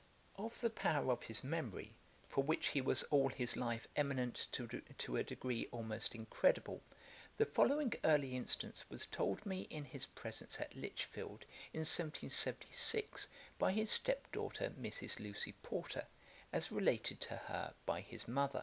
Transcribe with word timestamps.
Of 0.35 0.59
the 0.61 0.71
power 0.71 1.11
of 1.11 1.21
his 1.21 1.43
memory, 1.43 1.93
for 2.27 2.43
which 2.43 2.69
he 2.69 2.81
was 2.81 3.03
all 3.11 3.29
his 3.29 3.55
life 3.55 3.87
eminent 3.95 4.47
to 4.53 5.15
a 5.15 5.23
degree 5.23 5.67
almost 5.71 6.15
incredible, 6.15 6.81
the 7.37 7.45
following 7.45 7.93
early 8.03 8.35
instance 8.35 8.83
was 8.89 9.05
told 9.05 9.45
me 9.45 9.67
in 9.69 9.85
his 9.85 10.07
presence 10.07 10.59
at 10.59 10.75
Lichfield, 10.75 11.45
in 11.71 11.81
1776, 11.81 13.27
by 13.59 13.71
his 13.71 13.91
step 13.91 14.25
daughter, 14.31 14.71
Mrs. 14.71 15.19
Lucy 15.19 15.51
Porter, 15.61 16.05
as 16.51 16.71
related 16.71 17.21
to 17.21 17.35
her 17.35 17.75
by 17.85 18.01
his 18.01 18.27
mother. 18.27 18.59